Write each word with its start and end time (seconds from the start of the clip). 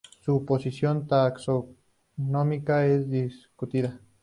Su 0.21 0.43
posición 0.45 1.05
taxonómica 1.05 2.87
es 2.87 3.07
discutida. 3.07 4.01